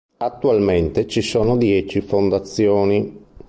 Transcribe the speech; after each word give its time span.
Attualmente 0.17 1.05
ci 1.05 1.21
sono 1.21 1.57
dieci 1.57 2.01
fondazioni. 2.01 3.15